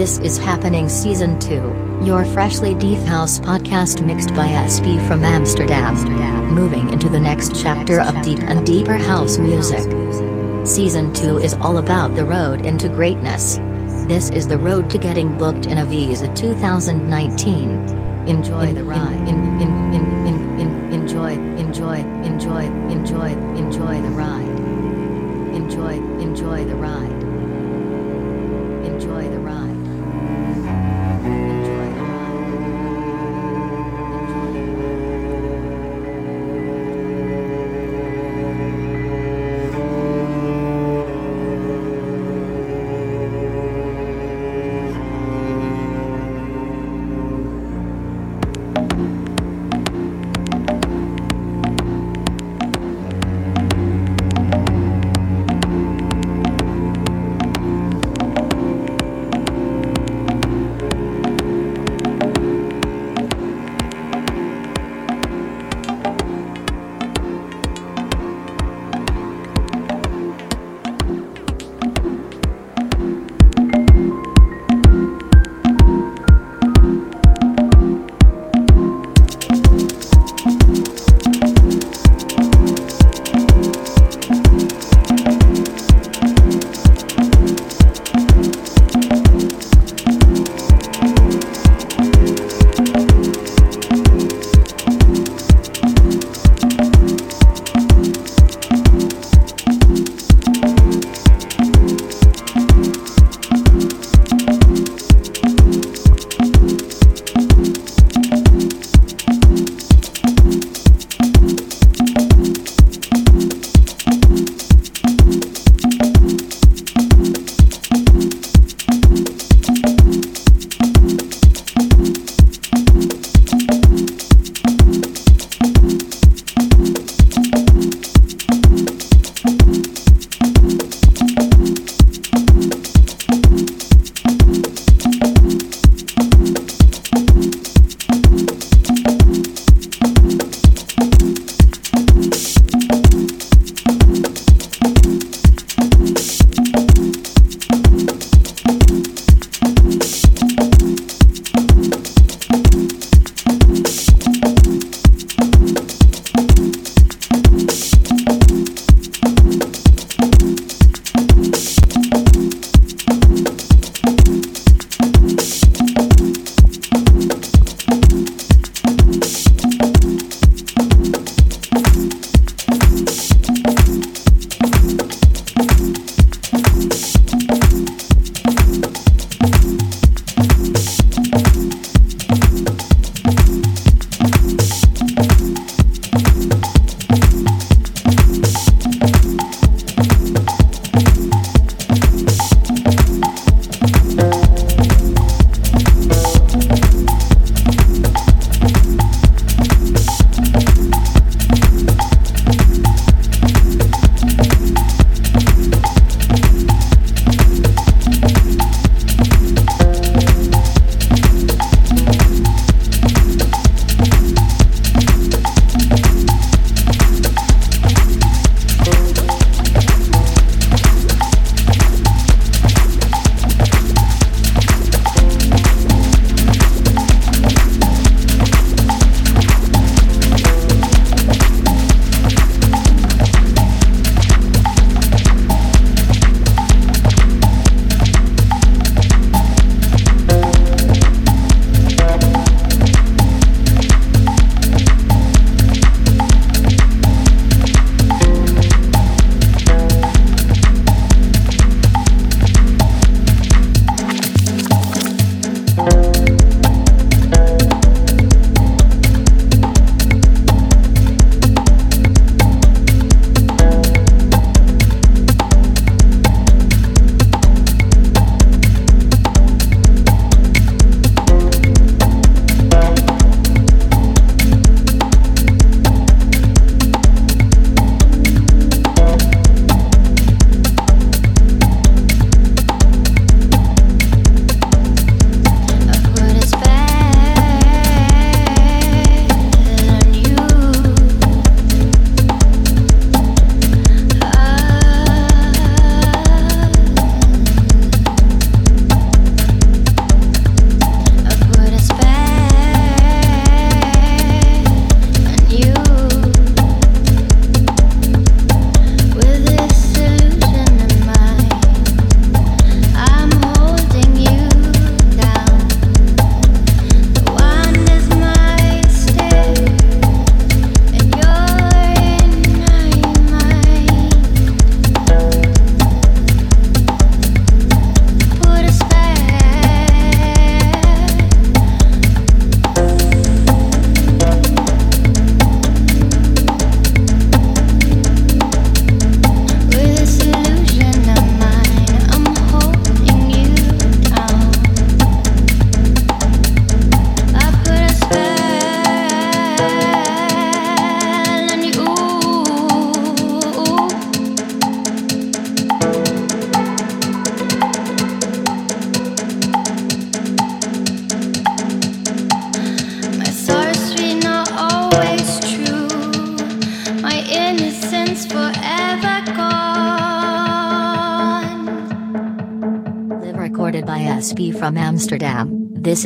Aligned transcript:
This 0.00 0.16
is 0.20 0.38
Happening 0.38 0.88
Season 0.88 1.38
2, 1.38 2.04
your 2.06 2.24
freshly 2.24 2.74
deep 2.74 3.00
house 3.00 3.38
podcast 3.38 4.02
mixed 4.02 4.30
by 4.34 4.46
SB 4.46 5.06
from 5.06 5.22
Amsterdam. 5.22 5.94
Moving 6.54 6.88
into 6.88 7.10
the 7.10 7.20
next 7.20 7.54
chapter 7.54 8.00
of 8.00 8.22
deep 8.22 8.38
and 8.38 8.64
deeper 8.64 8.96
house 8.96 9.36
music. 9.36 9.84
Season 10.66 11.12
2 11.12 11.40
is 11.40 11.52
all 11.52 11.76
about 11.76 12.16
the 12.16 12.24
road 12.24 12.64
into 12.64 12.88
greatness. 12.88 13.56
This 14.08 14.30
is 14.30 14.48
the 14.48 14.56
road 14.56 14.88
to 14.88 14.96
getting 14.96 15.36
booked 15.36 15.66
in 15.66 15.76
Ibiza 15.76 16.34
2019. 16.34 17.70
Enjoy 18.26 18.72
the 18.72 18.84
ride. 18.84 19.28
In, 19.28 19.60
in, 19.60 19.92
in, 19.92 20.26
in, 20.26 20.60
in, 20.60 20.92
enjoy, 20.94 21.32
enjoy, 21.32 21.96
enjoy, 22.24 22.62
enjoy, 22.88 23.32
enjoy 23.54 24.00
the 24.00 24.08
ride. 24.08 24.48
Enjoy, 25.54 25.92
enjoy 26.22 26.64
the 26.64 26.76
ride. 26.76 27.09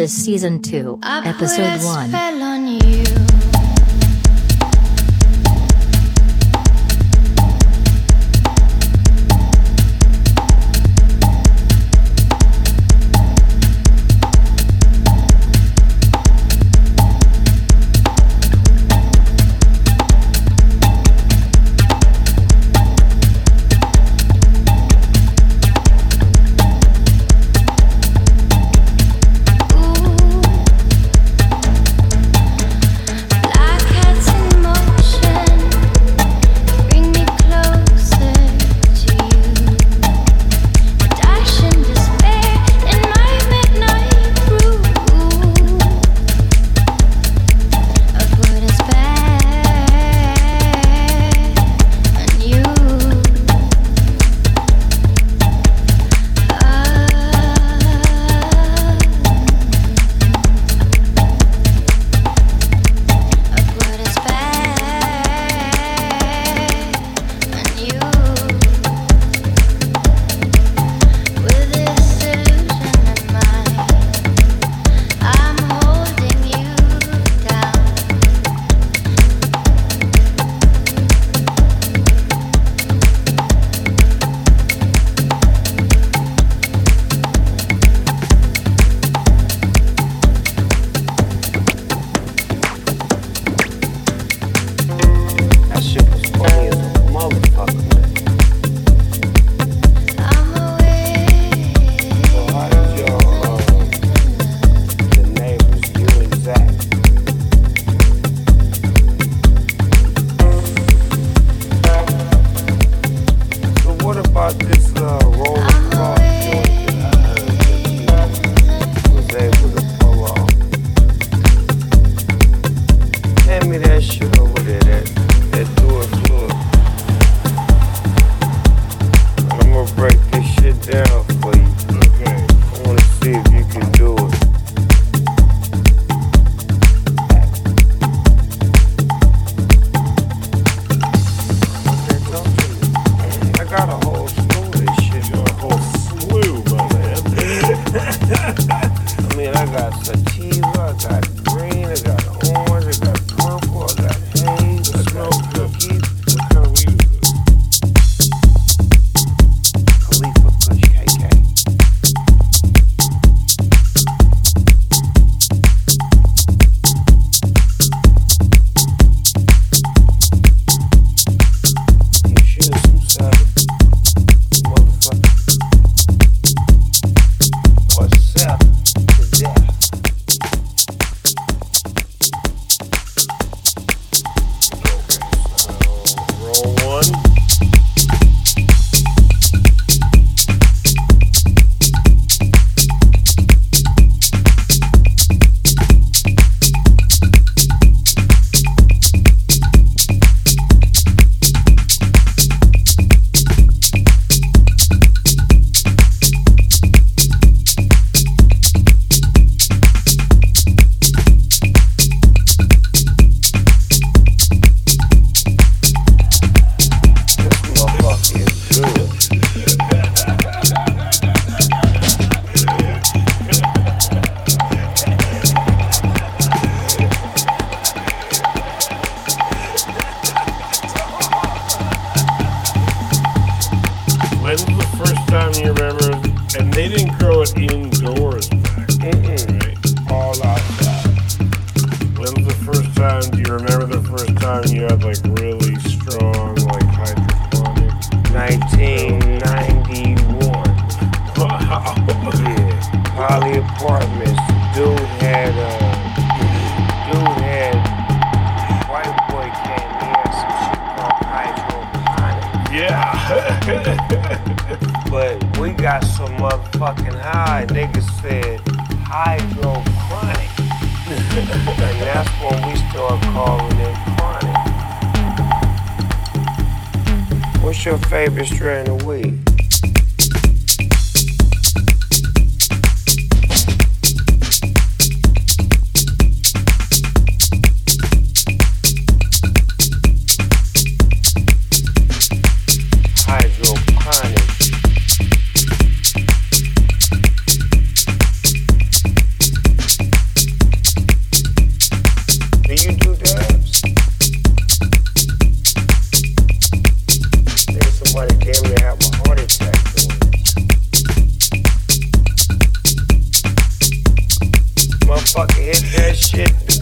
Season 0.09 0.61
2, 0.61 0.99
episode 1.03 1.81
1. 1.83 2.11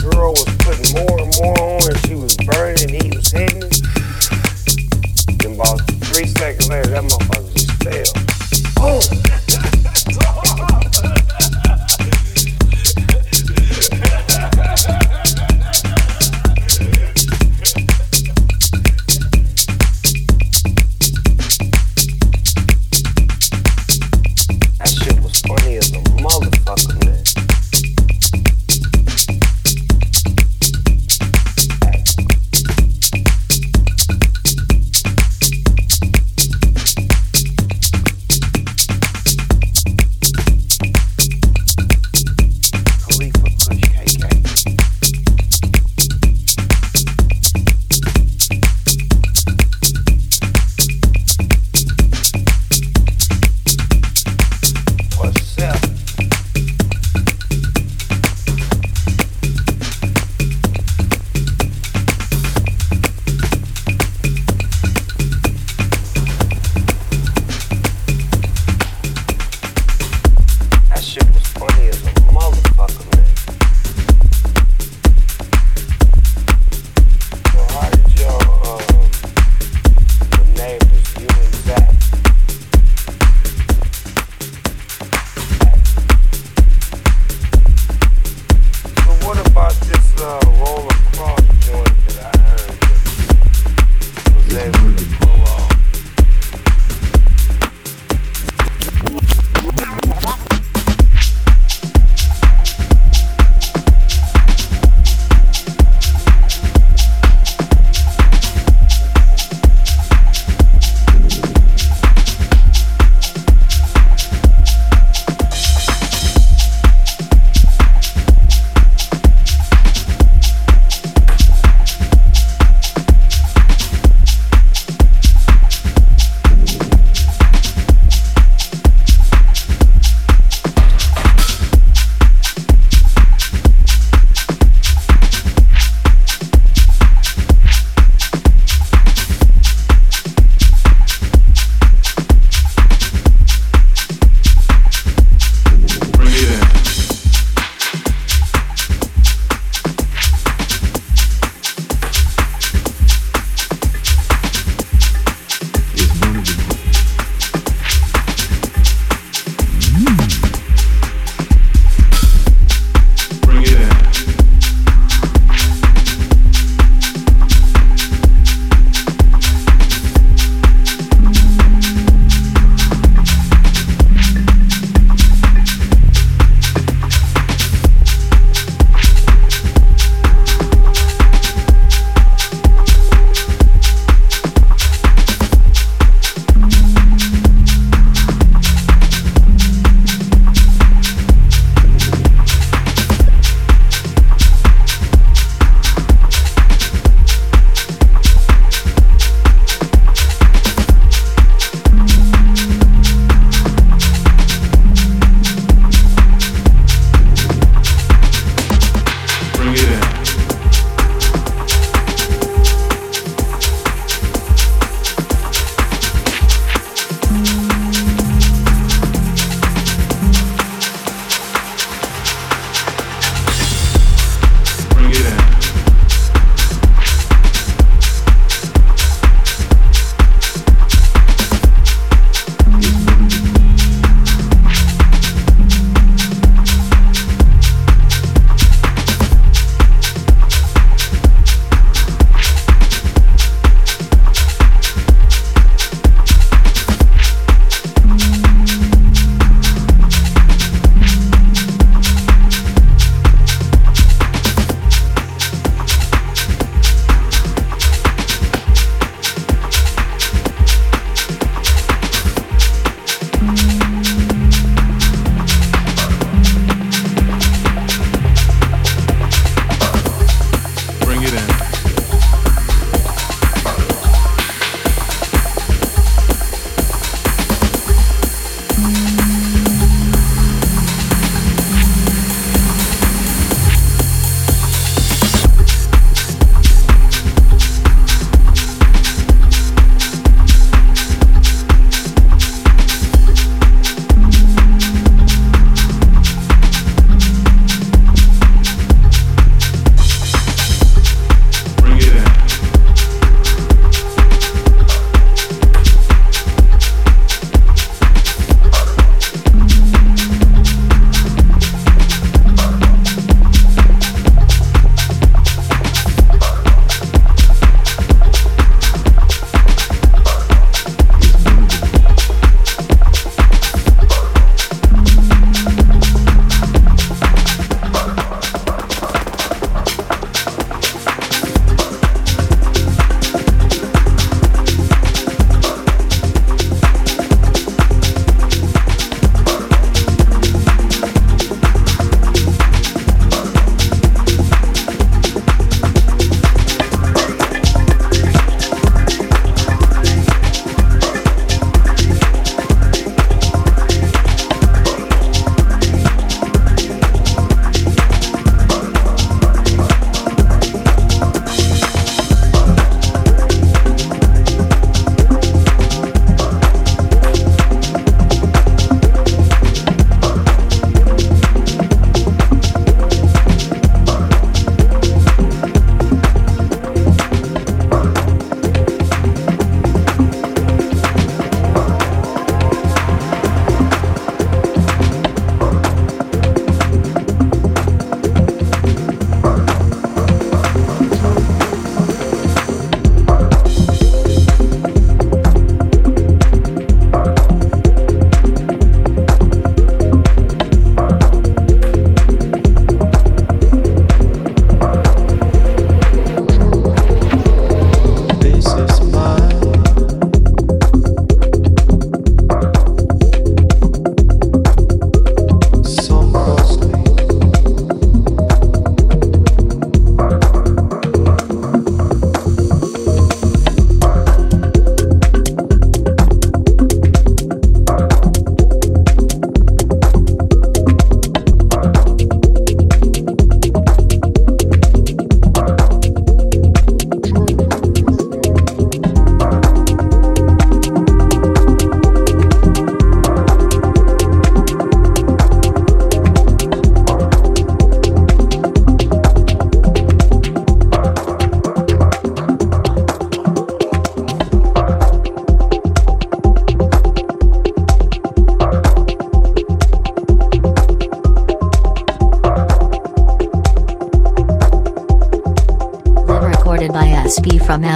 Girl 0.02 0.32
was 0.32 0.44
putting 0.58 1.06
more 1.06 1.20
and 1.20 1.32
more 1.40 1.71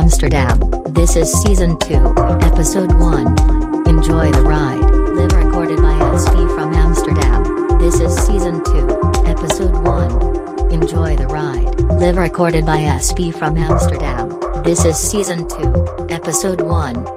Amsterdam. 0.06 0.60
This 0.86 1.16
is 1.16 1.32
season 1.32 1.76
2, 1.80 1.94
episode 2.42 2.92
1. 2.94 3.88
Enjoy 3.88 4.30
the 4.30 4.42
ride. 4.42 4.78
Live 5.16 5.32
recorded 5.32 5.78
by 5.78 5.98
SB 6.14 6.54
from 6.54 6.72
Amsterdam. 6.74 7.78
This 7.80 7.98
is 7.98 8.14
season 8.14 8.62
2, 8.62 9.26
episode 9.26 9.76
1. 9.82 10.70
Enjoy 10.72 11.16
the 11.16 11.26
ride. 11.26 11.80
Live 11.98 12.18
recorded 12.18 12.64
by 12.64 12.78
SB 12.78 13.34
from 13.34 13.56
Amsterdam. 13.56 14.28
This 14.62 14.84
is 14.84 14.96
season 14.96 15.48
2, 15.48 16.06
episode 16.08 16.60
1. 16.60 17.15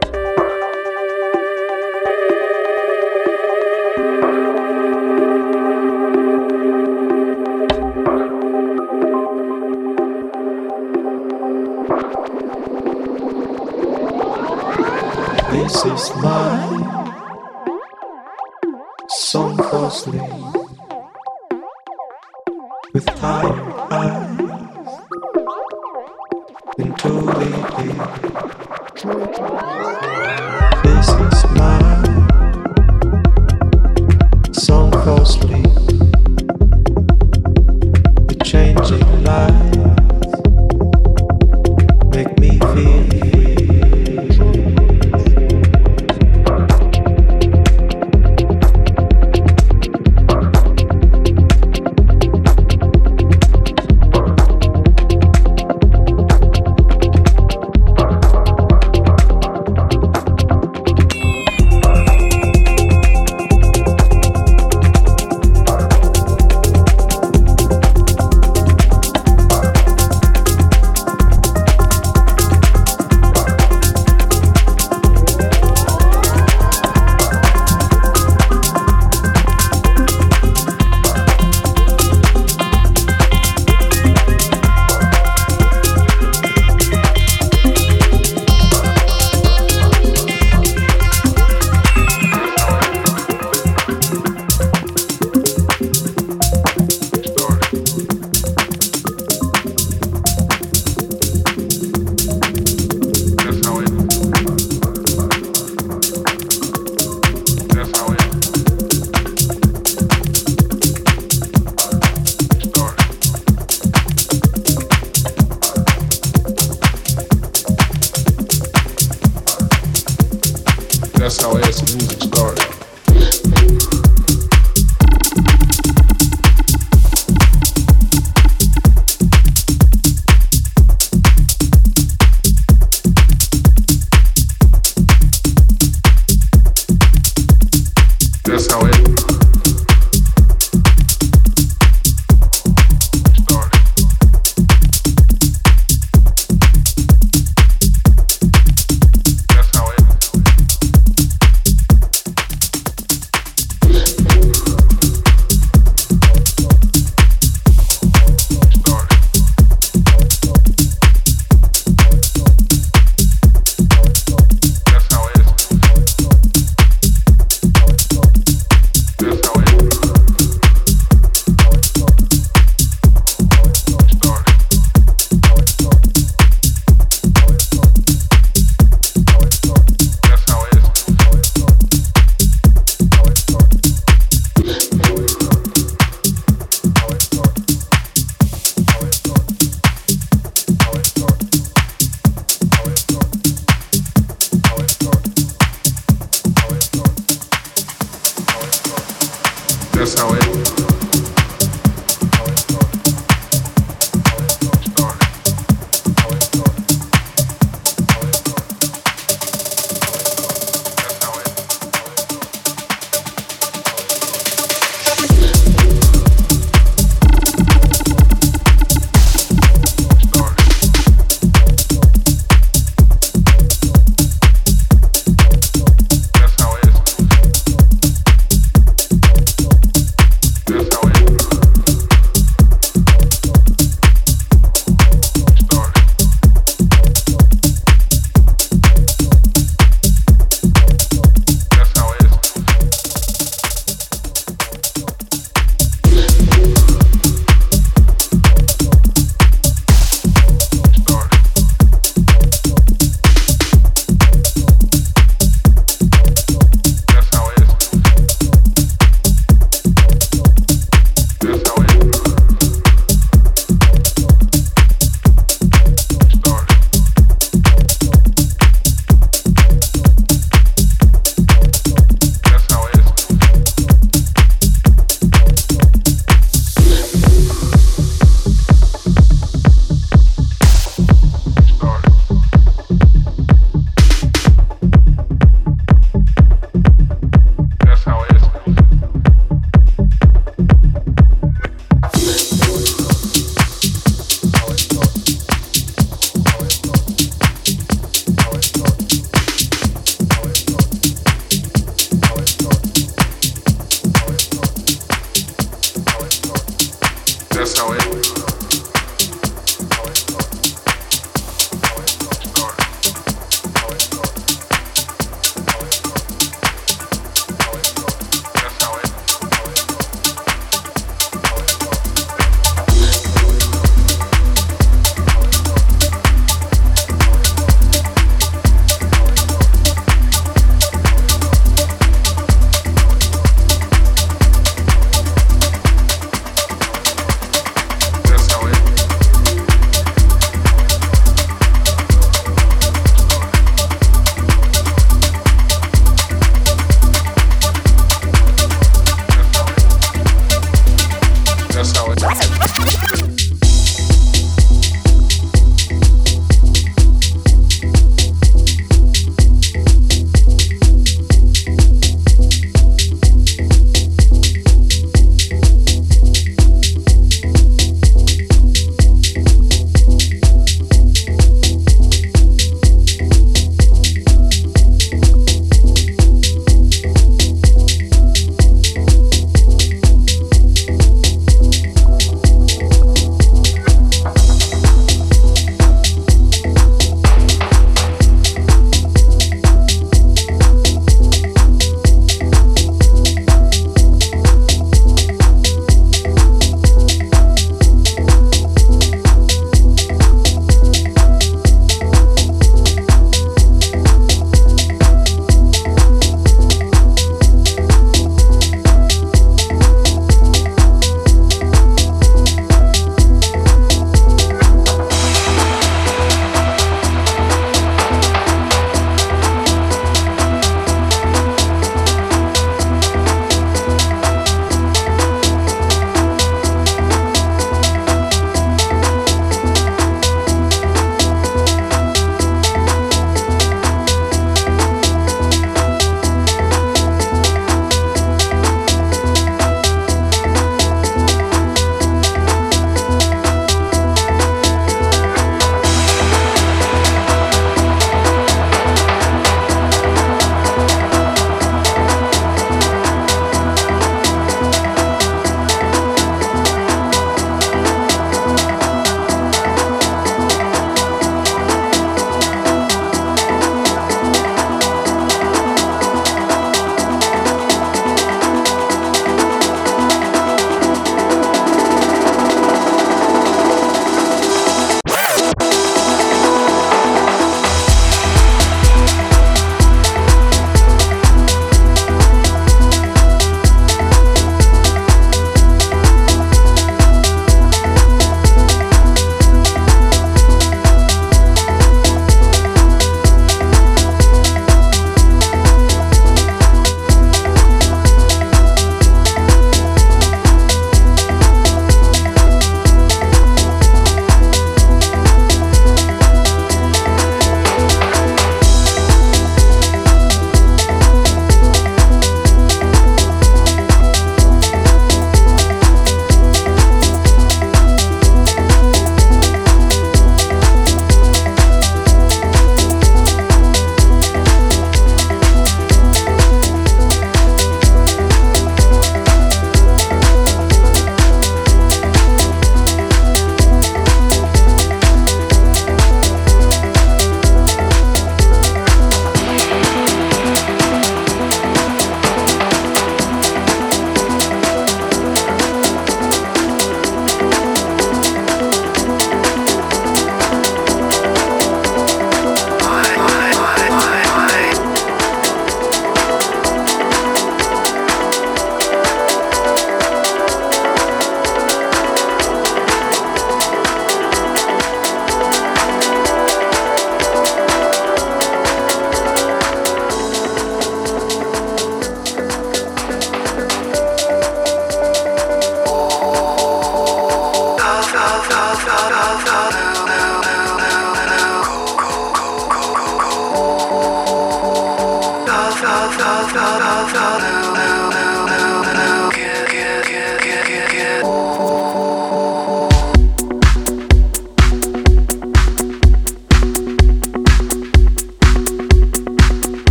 This 15.69 15.85
is 15.85 16.09
song 19.07 19.55
for 19.55 19.91
sleep. 19.91 20.23
With 22.91 23.05
tired 23.05 23.68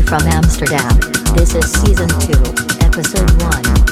from 0.00 0.22
Amsterdam. 0.28 0.96
This 1.34 1.54
is 1.54 1.70
season 1.70 2.08
2, 2.08 2.32
episode 2.86 3.30
1. 3.42 3.91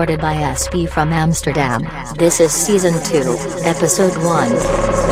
Recorded 0.00 0.22
by 0.22 0.34
SB 0.36 0.88
from 0.88 1.12
Amsterdam. 1.12 1.82
This 2.16 2.40
is 2.40 2.52
season 2.52 2.94
2, 3.04 3.36
episode 3.66 4.16
1. 4.24 4.46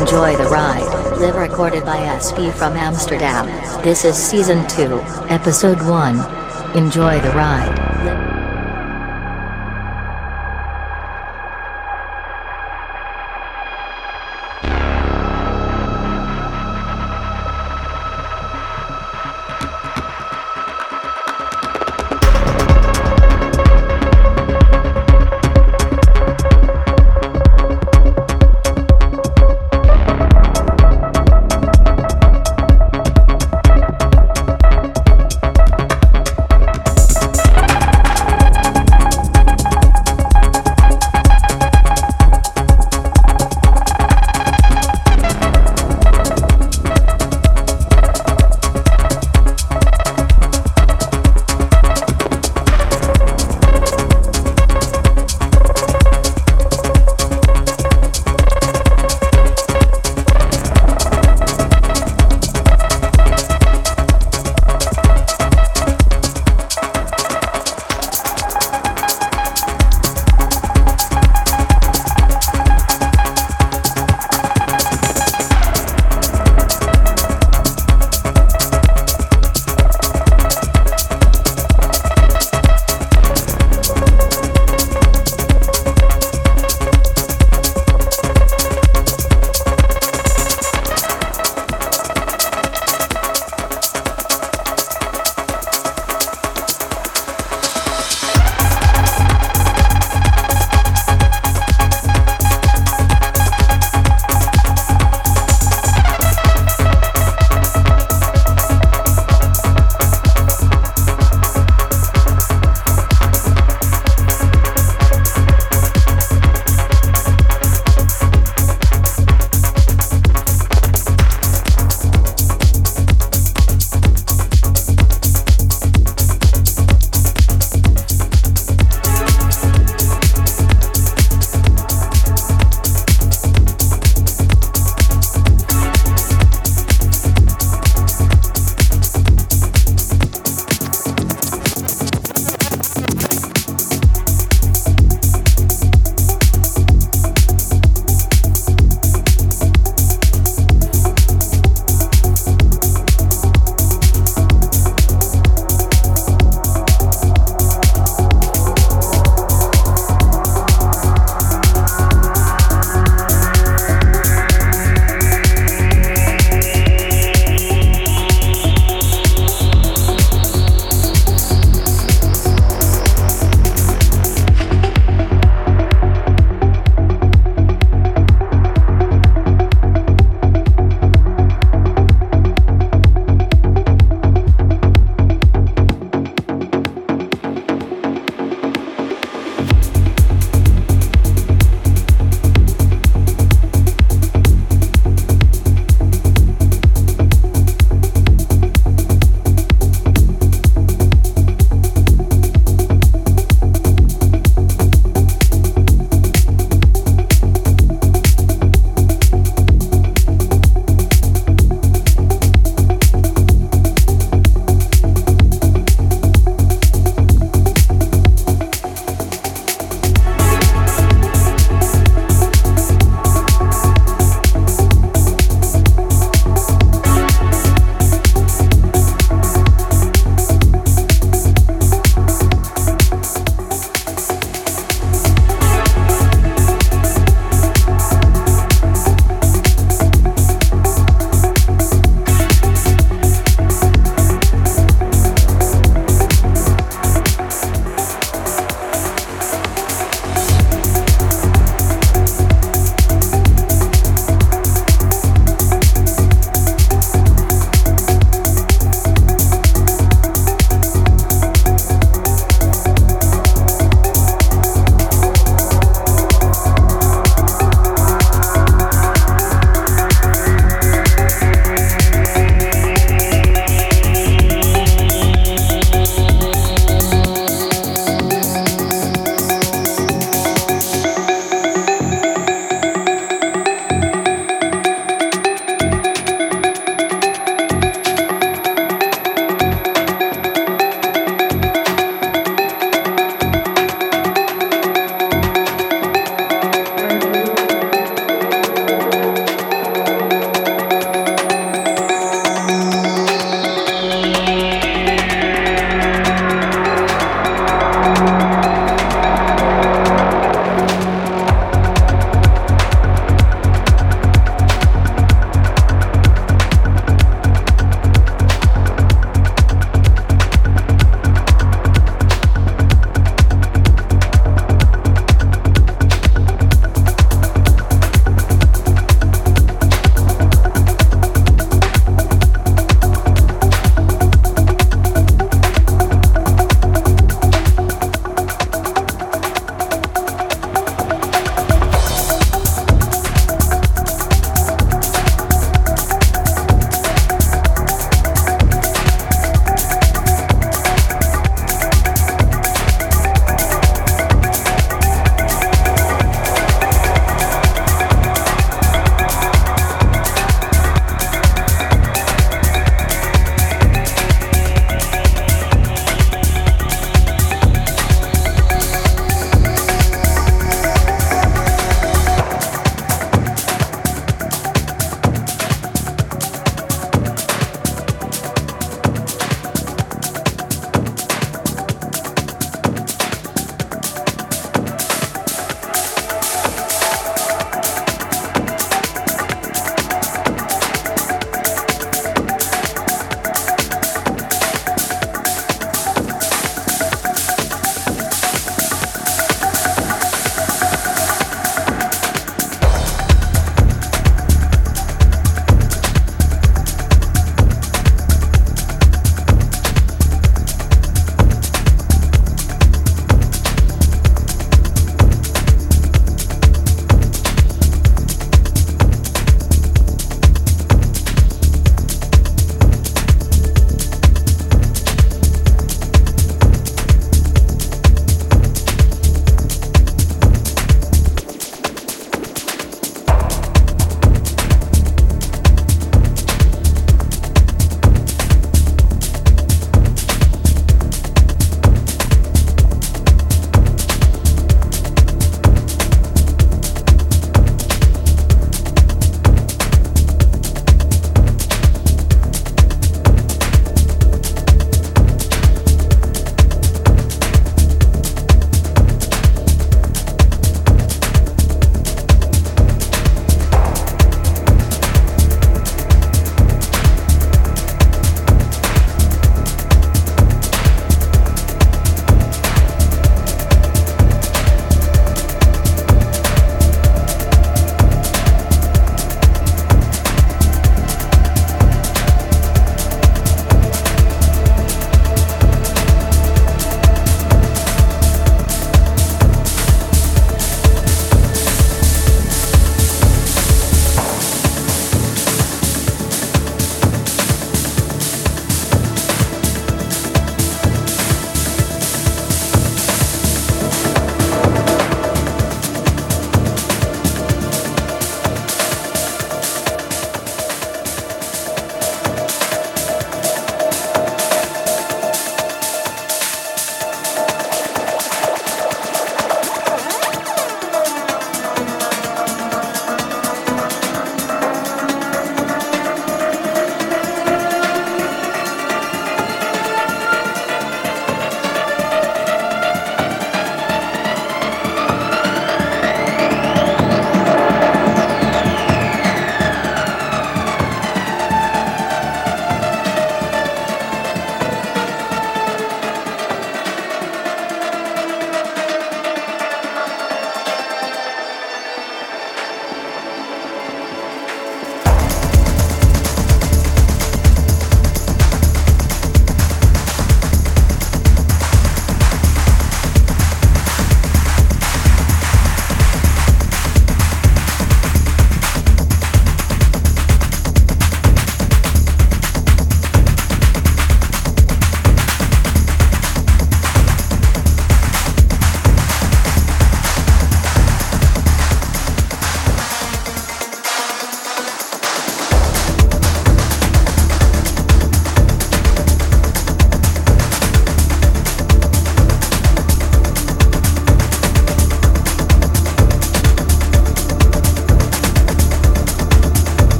Enjoy 0.00 0.34
the 0.38 0.48
ride. 0.50 1.18
Live 1.18 1.36
recorded 1.36 1.84
by 1.84 1.98
SB 1.98 2.50
from 2.54 2.78
Amsterdam. 2.78 3.44
This 3.84 4.06
is 4.06 4.16
season 4.16 4.66
2, 4.68 4.98
episode 5.28 5.82
1. 5.82 6.76
Enjoy 6.78 7.20
the 7.20 7.30
ride. 7.32 7.79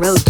Road 0.00 0.29